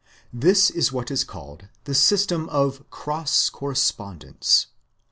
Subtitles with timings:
[0.33, 4.65] This is what is called the system of "cross correspondence."